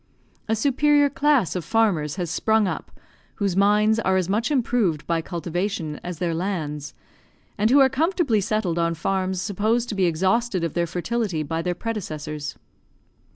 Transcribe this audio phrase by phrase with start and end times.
[0.49, 2.91] A superior class of farmers has sprung up,
[3.35, 6.95] whose minds are as much improved by cultivation as their lands,
[7.55, 11.61] and who are comfortably settled on farms supposed to be exhausted of their fertility by
[11.61, 12.57] their predecessors.